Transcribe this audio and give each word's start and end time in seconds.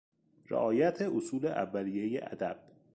رعایت 0.49 1.01
اصول 1.01 1.47
اولیهی 1.47 2.19
ادب 2.21 2.59